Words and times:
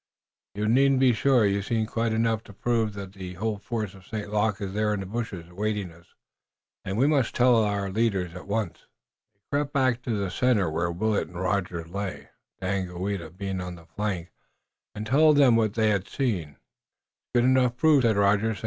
"You 0.55 0.67
needn't 0.67 0.99
be. 0.99 1.15
You've 1.23 1.65
seen 1.65 1.85
quite 1.85 2.11
enough 2.11 2.43
to 2.45 2.53
prove 2.53 2.93
that 2.93 3.13
the 3.13 3.35
whole 3.35 3.59
force 3.59 3.93
of 3.93 4.07
St. 4.07 4.33
Luc 4.33 4.59
is 4.59 4.73
there 4.73 4.95
in 4.95 4.99
the 5.01 5.05
bushes, 5.05 5.47
awaiting 5.47 5.91
us, 5.91 6.15
and 6.83 6.97
we 6.97 7.05
must 7.05 7.35
tell 7.35 7.55
our 7.57 7.91
leaders 7.91 8.33
at 8.33 8.47
once." 8.47 8.87
They 9.35 9.41
crept 9.51 9.73
back 9.73 10.01
to 10.01 10.09
the 10.17 10.31
center, 10.31 10.71
where 10.71 10.89
Willet 10.91 11.27
and 11.27 11.39
Rogers 11.39 11.87
lay, 11.91 12.29
Daganoweda 12.59 13.29
being 13.37 13.61
on 13.61 13.75
the 13.75 13.85
flank, 13.85 14.31
and 14.95 15.05
told 15.05 15.37
them 15.37 15.55
what 15.55 15.75
they 15.75 15.89
had 15.91 16.07
seen. 16.07 16.53
"It's 16.57 17.33
good 17.35 17.43
enough 17.43 17.77
proof," 17.77 18.01
said 18.01 18.17
Rogers. 18.17 18.57
"St. 18.57 18.59